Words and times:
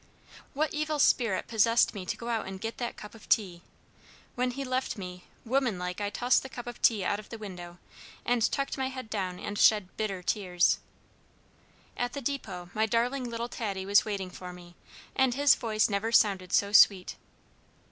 What 0.55 0.73
evil 0.73 0.97
spirit 0.97 1.47
possessed 1.47 1.93
me 1.93 2.07
to 2.07 2.17
go 2.17 2.29
out 2.29 2.47
and 2.47 2.59
get 2.59 2.79
that 2.79 2.97
cup 2.97 3.13
of 3.13 3.29
tea? 3.29 3.61
When 4.33 4.49
he 4.49 4.63
left 4.63 4.97
me, 4.97 5.25
woman 5.45 5.77
like 5.77 6.01
I 6.01 6.09
tossed 6.09 6.41
the 6.41 6.49
cup 6.49 6.65
of 6.65 6.81
tea 6.81 7.03
out 7.03 7.19
of 7.19 7.29
the 7.29 7.37
window, 7.37 7.77
and 8.25 8.41
tucked 8.51 8.79
my 8.79 8.87
head 8.87 9.11
down 9.11 9.37
and 9.37 9.59
shed 9.59 9.95
bitter 9.97 10.23
tears. 10.23 10.79
At 11.95 12.13
the 12.13 12.19
depot 12.21 12.71
my 12.73 12.87
darling 12.87 13.29
little 13.29 13.47
Taddie 13.47 13.85
was 13.85 14.03
waiting 14.03 14.31
for 14.31 14.51
me, 14.51 14.73
and 15.15 15.35
his 15.35 15.53
voice 15.53 15.87
never 15.87 16.11
sounded 16.11 16.51
so 16.51 16.71
sweet. 16.71 17.15